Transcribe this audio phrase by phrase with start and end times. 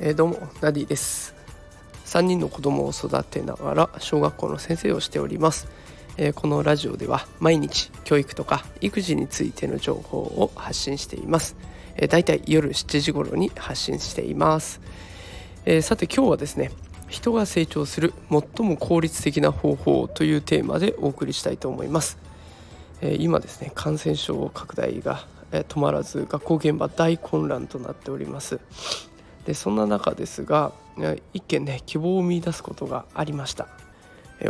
[0.00, 1.38] えー、どうもナディです。
[2.08, 5.68] 3人の子供を育てながら小学校の先生をしております、
[6.16, 11.54] えー、このラジオでは毎日教育とか育児についての情報を発信しています、
[11.96, 14.80] えー、だいたい夜7時頃に発信しています、
[15.66, 16.70] えー、さて今日はですね
[17.08, 22.18] 人が成長する最も効率的な方法というテーマでお送りしたいと思います、
[23.00, 28.60] え今ですね感染症拡大が止まらず学校現場大混乱となっております
[29.46, 30.72] でそんな中ですが
[31.32, 33.68] 一件ね希望を見いだすことがありました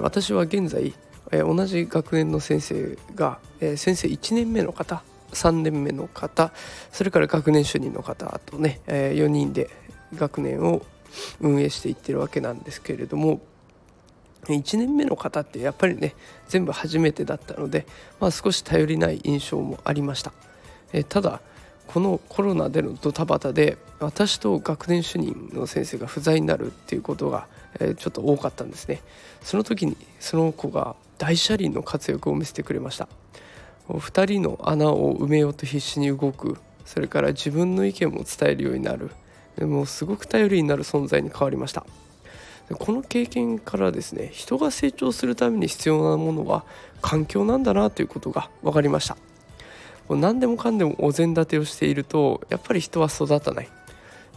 [0.00, 0.94] 私は現在
[1.30, 3.38] 同じ学年の先生が
[3.76, 6.52] 先生1年目の方3年目の方
[6.90, 9.70] それから学年主任の方あとね4人で
[10.14, 10.82] 学年を
[11.40, 13.40] 運営していってるわけなんですけれども
[14.44, 16.14] 1年目の方ってやっぱりね
[16.48, 17.86] 全部初めてだったので、
[18.20, 20.32] まあ、少し頼りない印象もありました。
[20.92, 21.40] えただ
[21.86, 27.46] このコロナでのドタバタで私と学年主任の先生が不在になるっていうことが、
[27.80, 29.00] え、ちょっと多かったんですね。
[29.42, 33.08] その時にその子が大車輪の活躍を見せてくれました。
[33.88, 36.58] 2人の穴を埋めようと必死に動く。
[36.84, 39.10] それから自分の意見も伝えるようになる。
[39.56, 41.86] でもすごく頼りになる存在に変わりました。
[42.78, 46.64] この経験からですね人が成長するために必要なものは
[47.00, 49.16] 環境なんだなということが分かりました。
[50.10, 53.68] 何でもかんでもお膳立てをしているとやっぱり人は育たない。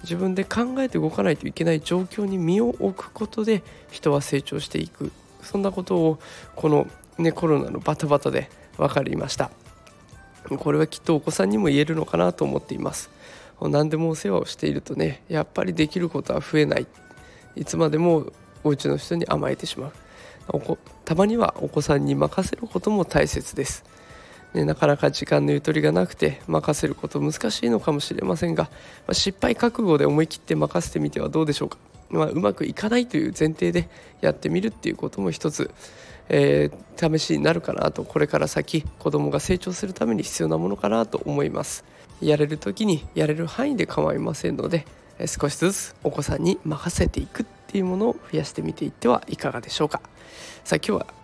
[0.04, 3.62] 自分で考えて動かないといけない状況に身を置くことで
[3.92, 5.12] 人は成長していく。
[5.44, 6.20] そんなことを
[6.56, 9.52] この、ね、コロナのバタバタで分かりました。
[10.58, 13.10] これはきっとお子さんにも言えるのかなと思っています。
[13.62, 16.88] 何でもお世話をしているとねやっぱりできることは増えない。
[17.56, 18.26] いつまでも
[18.64, 19.92] お家の人に甘えてしまう。
[21.06, 23.84] たまにはお子さんに任せることも大切です。
[24.54, 28.70] ね、なかなか時間のゆとりがなくて任せること難しいのかもしれませんが、ま
[29.08, 31.78] あ、失敗覚悟で思い切って任せてみてはどうでしょうか、
[32.10, 33.90] まあ、うまくいかないという前提で
[34.20, 35.72] やってみるっていうことも一つ、
[36.28, 38.03] えー、試しになるかなと。
[38.03, 41.86] これから先子どもが成長するために必要なものかなと思います。
[42.22, 44.86] やれる時にやれる範囲で構いませんので
[45.25, 50.02] 少しずつお子さんに任せていくっていうものを増やしてみていってはいかがでしょうか。
[50.64, 51.21] さあ今日は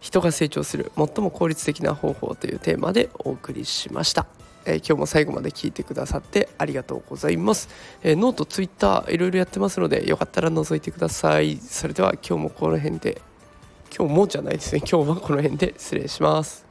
[0.00, 4.26] 人が成長する最も効率的な方法というテーマでお送りしました。
[4.66, 7.68] えー、今日も最後まで聞いてくださってありがとうございます。
[8.02, 11.56] えー、ノート、ツイッターいろいろやってますのでよかったら覗いてください。
[11.56, 13.20] それでは今日もこの辺で
[13.96, 16.69] 今日もじゃないですね今日はこの辺で失礼します。